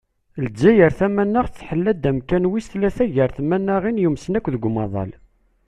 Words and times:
Lezzayer 0.43 0.91
tamanaɣt 0.99 1.55
tḥella-d 1.59 2.09
amkan 2.09 2.49
wis 2.51 2.65
tlata 2.71 3.05
gar 3.13 3.29
tmanaɣin 3.37 4.01
yumsen 4.03 4.37
akk 4.37 4.47
deg 4.53 4.67
umaḍal. 4.69 5.11